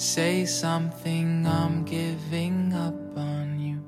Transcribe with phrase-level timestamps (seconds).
[0.00, 3.82] Say something, I'm giving up on you.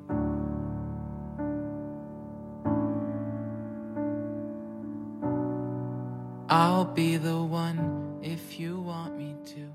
[6.49, 9.73] I'll be the one if you want me to.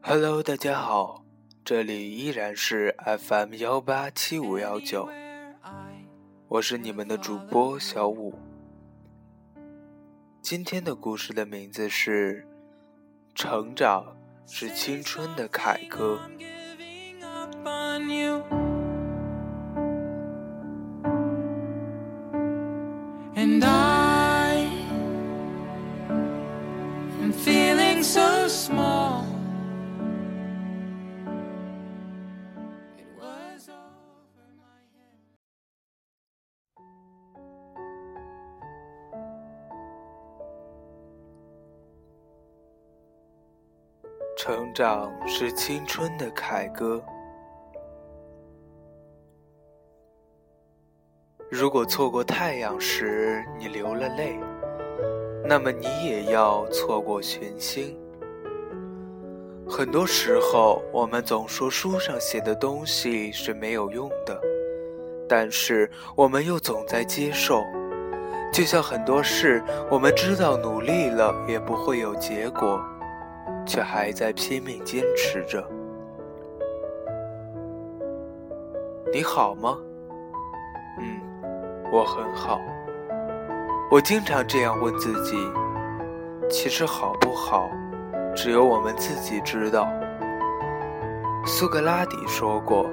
[0.00, 1.22] Hello，大家好，
[1.62, 5.06] 这里依然是 FM 幺八七五幺九，
[6.48, 8.32] 我是你们的主播小五。
[10.40, 12.46] 今天的故事的名字是
[13.34, 14.16] 《成长
[14.46, 16.20] 是青春的凯歌。
[44.46, 47.02] 成长是青春的凯歌。
[51.50, 54.38] 如果错过太阳时你流了泪，
[55.46, 57.98] 那么你也要错过群星。
[59.66, 64.38] 很多时候，我们总说书上写的东西是没有用的，
[65.26, 67.64] 但是我们又总在接受。
[68.52, 72.78] 就像很多事，我们知道努力了也不会有结果。
[73.66, 75.66] 却还在拼命坚持着。
[79.12, 79.78] 你好吗？
[80.98, 81.20] 嗯，
[81.92, 82.60] 我很好。
[83.90, 85.36] 我经常这样问自己。
[86.50, 87.70] 其实好不好，
[88.34, 89.88] 只有我们自己知道。
[91.46, 92.88] 苏格拉底说过：“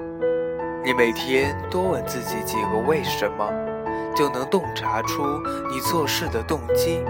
[0.82, 3.46] 你每天多问自己几个为什么，
[4.14, 5.22] 就能洞察出
[5.70, 7.04] 你做事的动机。”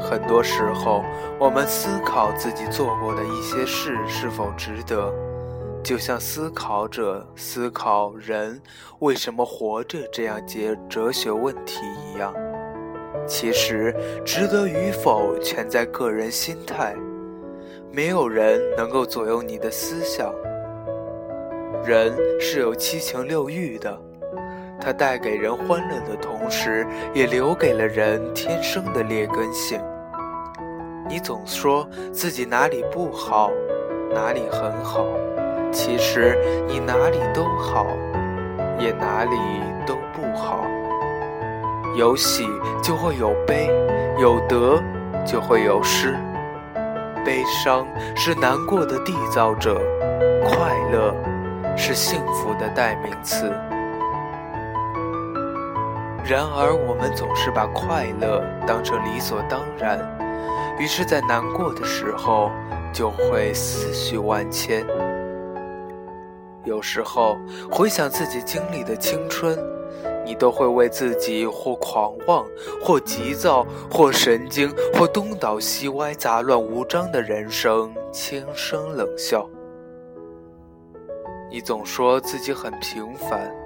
[0.00, 1.02] 很多时候，
[1.38, 5.12] 我们思考自己做过的一些事是否值得，
[5.82, 8.60] 就像思考者思考人
[9.00, 11.80] 为什么活着这样节哲学问题
[12.12, 12.32] 一样。
[13.26, 16.94] 其实，值得与否全在个人心态，
[17.90, 20.32] 没有人能够左右你的思想。
[21.84, 24.05] 人是有七情六欲的。
[24.86, 29.80] 它带给人欢乐的同时，也留给了人天生的劣根性。
[31.08, 33.50] 你总说自己哪里不好，
[34.14, 35.04] 哪里很好，
[35.72, 36.38] 其实
[36.68, 37.84] 你哪里都好，
[38.78, 39.36] 也哪里
[39.84, 40.64] 都不好。
[41.96, 42.48] 有喜
[42.80, 43.68] 就会有悲，
[44.20, 44.80] 有得
[45.26, 46.14] 就会有失。
[47.24, 49.80] 悲伤是难过的缔造者，
[50.44, 51.12] 快乐
[51.76, 53.52] 是幸福的代名词。
[56.28, 59.96] 然而，我们总是把快乐当成理所当然，
[60.76, 62.50] 于是，在难过的时候
[62.92, 64.84] 就会思绪万千。
[66.64, 67.36] 有时候
[67.70, 69.56] 回想自己经历的青春，
[70.24, 72.44] 你都会为自己或狂妄、
[72.82, 79.48] 或急躁、或神经、或东倒西歪、杂乱无章的人生轻声冷笑。
[81.48, 83.65] 你总说自己很平凡。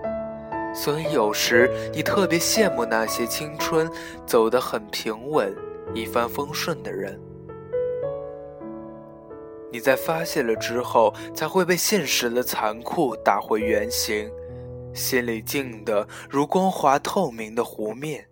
[0.72, 3.90] 所以有时你特别羡慕那些青春
[4.26, 5.54] 走得很平稳、
[5.94, 7.20] 一帆风顺的人。
[9.72, 14.30] 你在发现了之后，才会被现实的残酷打回原形，
[14.92, 18.26] 心里静得如光滑透明的湖面。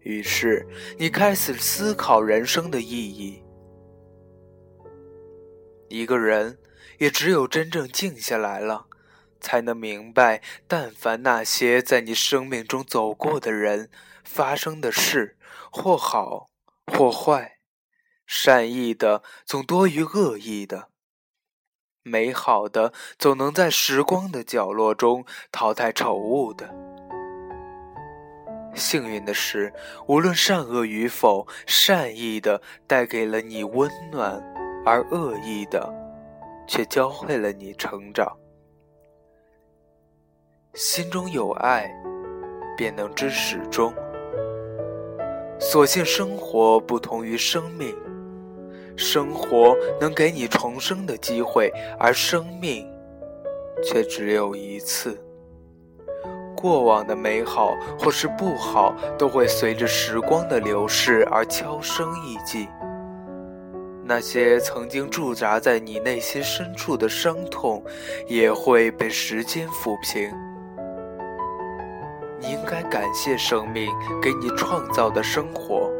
[0.00, 0.66] 于是
[0.98, 3.42] 你开始思考人生的意义。
[5.88, 6.58] 一个人
[6.98, 8.86] 也只有真正静下来了。
[9.42, 13.90] 才能明白，但凡那些在你生命中走过的人、
[14.24, 15.36] 发生的事，
[15.70, 16.48] 或好
[16.86, 17.58] 或坏，
[18.24, 20.88] 善意的总多于恶意的，
[22.02, 26.72] 美好的总能在时光的角落中淘汰丑恶的。
[28.74, 29.70] 幸运的是，
[30.06, 34.42] 无论善恶与否，善意的带给了你温暖，
[34.86, 35.92] 而恶意的，
[36.66, 38.34] 却教会了你成长。
[40.74, 41.94] 心中有爱，
[42.78, 43.92] 便能知始终。
[45.60, 47.94] 所幸生活不同于生命，
[48.96, 52.90] 生活能给你重生的机会，而生命
[53.84, 55.22] 却只有一次。
[56.56, 62.66] 过往的美好或是不好，都会随着时光的流逝而悄声匿迹。
[64.06, 67.84] 那些曾经驻扎在你内心深处的伤痛，
[68.26, 70.32] 也会被时间抚平。
[72.72, 73.92] 该感谢生命
[74.22, 75.90] 给你创造的生活，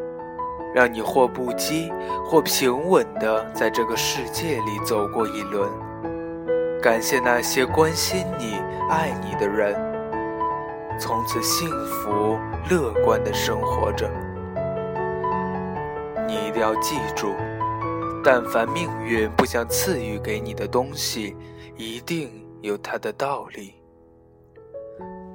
[0.75, 1.93] 让你或不羁
[2.25, 5.71] 或平稳地在这个世界里走过一轮。
[6.81, 8.55] 感谢那些关心你、
[8.89, 9.77] 爱你的人，
[10.99, 12.39] 从此幸福
[12.71, 14.11] 乐观地生活着。
[16.27, 17.35] 你一定要记住，
[18.25, 21.37] 但凡命运不想赐予给你的东西，
[21.77, 22.31] 一定
[22.63, 23.75] 有它的道理。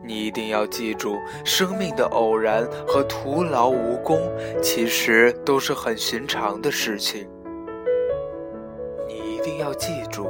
[0.08, 4.22] 你一定要记住，生命的偶然和徒劳无功，
[4.62, 7.28] 其实都是很寻常的事情。
[9.06, 10.30] 你一定要记住，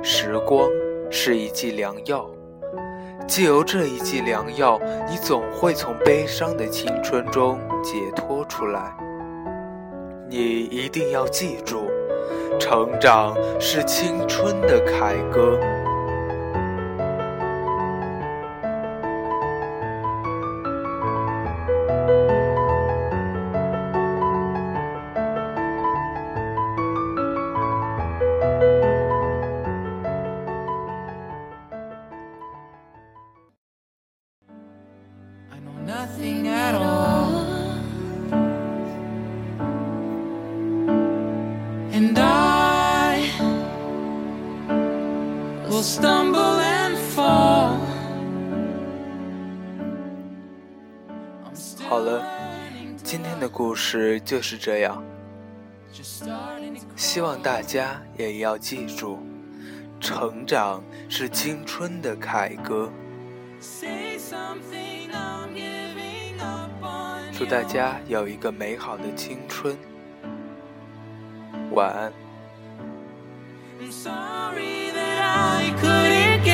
[0.00, 0.68] 时光
[1.10, 2.30] 是一剂良药，
[3.26, 8.96] 借由这一剂良药，你总会从悲伤的青春中解脱出来。
[10.28, 11.90] 你一定要记住，
[12.60, 15.58] 成长是青春的凯歌。
[51.88, 52.22] 好了，
[53.02, 55.02] 今天的故事就是这样。
[56.94, 59.18] 希望大家也要记住，
[59.98, 62.92] 成长是青春的凯歌。
[67.32, 69.76] 祝大家有一个美好的青春，
[71.72, 72.12] 晚安。